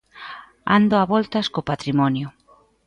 Ando 0.77 0.95
a 0.99 1.05
voltas 1.13 1.47
co 1.53 1.67
patrimonio. 1.71 2.27